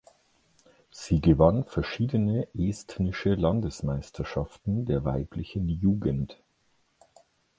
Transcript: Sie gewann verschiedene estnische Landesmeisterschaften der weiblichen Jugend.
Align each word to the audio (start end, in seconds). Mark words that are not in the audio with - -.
Sie 0.89 1.21
gewann 1.21 1.63
verschiedene 1.63 2.47
estnische 2.55 3.35
Landesmeisterschaften 3.35 4.85
der 4.87 5.05
weiblichen 5.05 5.69
Jugend. 5.69 6.39